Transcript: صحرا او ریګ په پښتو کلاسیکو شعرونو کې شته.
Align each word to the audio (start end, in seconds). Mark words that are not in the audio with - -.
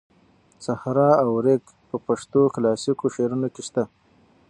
صحرا 0.65 1.09
او 1.23 1.31
ریګ 1.45 1.63
په 1.89 1.95
پښتو 2.07 2.41
کلاسیکو 2.55 3.05
شعرونو 3.15 3.47
کې 3.53 3.61
شته. 3.67 3.83